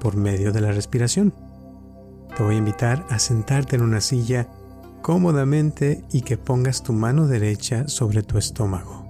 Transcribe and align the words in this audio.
por 0.00 0.16
medio 0.16 0.52
de 0.52 0.60
la 0.60 0.72
respiración. 0.72 1.32
Te 2.36 2.42
voy 2.42 2.54
a 2.54 2.58
invitar 2.58 3.04
a 3.10 3.18
sentarte 3.18 3.76
en 3.76 3.82
una 3.82 4.00
silla 4.00 4.48
cómodamente 5.02 6.04
y 6.12 6.22
que 6.22 6.36
pongas 6.36 6.82
tu 6.82 6.92
mano 6.92 7.26
derecha 7.26 7.88
sobre 7.88 8.22
tu 8.22 8.38
estómago. 8.38 9.06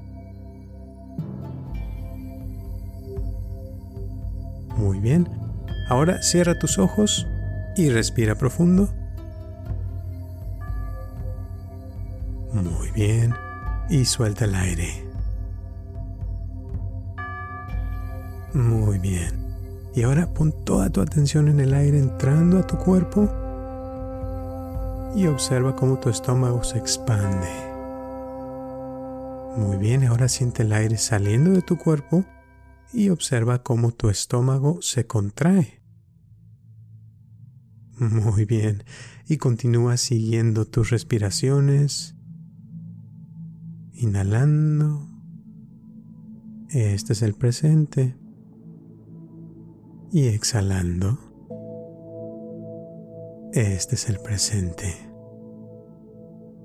Muy 4.76 5.00
bien. 5.00 5.28
Ahora 5.88 6.22
cierra 6.22 6.58
tus 6.58 6.78
ojos 6.78 7.26
y 7.76 7.90
respira 7.90 8.36
profundo. 8.36 8.88
Muy 12.52 12.90
bien. 12.92 13.34
Y 13.90 14.04
suelta 14.04 14.44
el 14.44 14.54
aire. 14.54 15.04
Muy 18.52 18.98
bien. 18.98 19.47
Y 19.94 20.02
ahora 20.02 20.32
pon 20.32 20.52
toda 20.64 20.90
tu 20.90 21.00
atención 21.00 21.48
en 21.48 21.60
el 21.60 21.74
aire 21.74 21.98
entrando 21.98 22.58
a 22.58 22.66
tu 22.66 22.76
cuerpo 22.76 23.28
y 25.16 25.26
observa 25.26 25.74
cómo 25.74 25.98
tu 25.98 26.08
estómago 26.08 26.62
se 26.62 26.78
expande. 26.78 27.48
Muy 29.56 29.76
bien, 29.76 30.04
ahora 30.04 30.28
siente 30.28 30.62
el 30.62 30.72
aire 30.72 30.96
saliendo 30.98 31.50
de 31.50 31.62
tu 31.62 31.76
cuerpo 31.76 32.24
y 32.92 33.08
observa 33.08 33.62
cómo 33.62 33.92
tu 33.92 34.08
estómago 34.08 34.80
se 34.82 35.06
contrae. 35.06 35.82
Muy 37.98 38.44
bien, 38.44 38.84
y 39.28 39.38
continúa 39.38 39.96
siguiendo 39.96 40.66
tus 40.66 40.90
respiraciones, 40.90 42.14
inhalando. 43.94 45.08
Este 46.68 47.14
es 47.14 47.22
el 47.22 47.34
presente. 47.34 48.16
Y 50.10 50.28
exhalando. 50.28 51.18
Este 53.52 53.94
es 53.94 54.08
el 54.08 54.18
presente. 54.20 54.94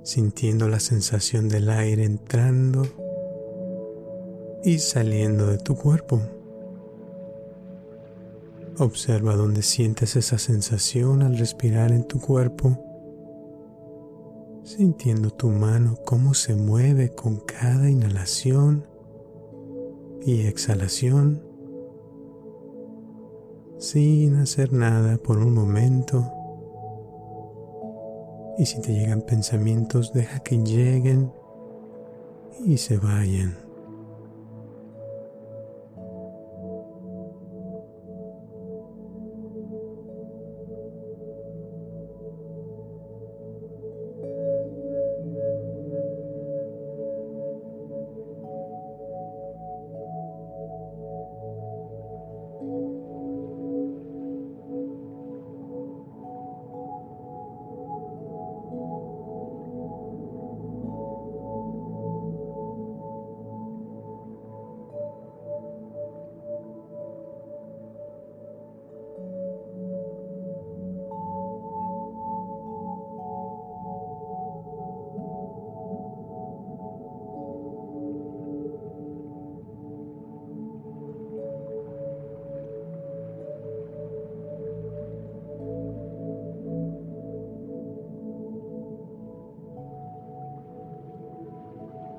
Sintiendo 0.03 0.69
la 0.69 0.79
sensación 0.79 1.49
del 1.49 1.69
aire 1.69 2.05
entrando 2.05 2.83
y 4.63 4.79
saliendo 4.79 5.47
de 5.47 5.57
tu 5.57 5.75
cuerpo. 5.75 6.21
Observa 8.79 9.35
dónde 9.35 9.61
sientes 9.61 10.15
esa 10.15 10.37
sensación 10.37 11.21
al 11.21 11.37
respirar 11.37 11.91
en 11.91 12.05
tu 12.05 12.21
cuerpo, 12.21 12.79
sintiendo 14.63 15.31
tu 15.31 15.49
mano 15.49 15.97
cómo 16.05 16.33
se 16.33 16.55
mueve 16.55 17.13
con 17.13 17.41
cada 17.41 17.89
inhalación 17.89 18.87
y 20.25 20.47
exhalación, 20.47 21.52
sin 23.83 24.35
hacer 24.35 24.71
nada 24.71 25.17
por 25.17 25.37
un 25.39 25.53
momento. 25.53 26.31
Y 28.57 28.65
si 28.65 28.81
te 28.81 28.93
llegan 28.93 29.21
pensamientos, 29.21 30.13
deja 30.13 30.39
que 30.39 30.57
lleguen 30.57 31.33
y 32.65 32.77
se 32.77 32.97
vayan. 32.97 33.62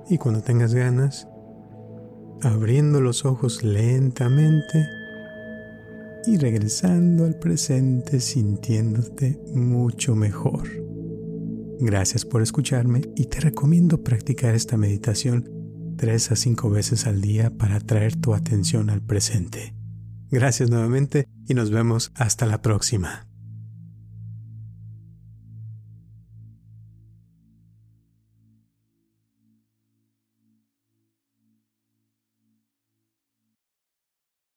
Y 0.09 0.19
cuando 0.19 0.43
tengas 0.43 0.75
ganas, 0.75 1.29
abriendo 2.43 3.01
los 3.01 3.25
ojos 3.25 3.63
lentamente 3.63 4.87
y 6.27 6.37
regresando 6.37 7.25
al 7.25 7.39
presente 7.39 8.21
sintiéndote 8.21 9.41
mucho 9.55 10.15
mejor. 10.15 10.69
Gracias 11.81 12.25
por 12.25 12.43
escucharme 12.43 13.03
y 13.17 13.27
te 13.27 13.41
recomiendo 13.41 14.03
practicar 14.03 14.55
esta 14.55 14.77
meditación 14.77 15.51
tres 15.97 16.31
a 16.31 16.37
cinco 16.37 16.71
veces 16.71 17.07
al 17.07 17.21
día 17.21 17.51
para 17.51 17.81
traer 17.81 18.17
tu 18.17 18.35
atención 18.35 18.91
al 18.91 19.03
presente. 19.03 19.75
Gracias 20.31 20.71
nuevamente 20.71 21.29
y 21.47 21.55
nos 21.55 21.71
vemos 21.71 22.13
hasta 22.15 22.47
la 22.47 22.63
próxima. 22.63 23.27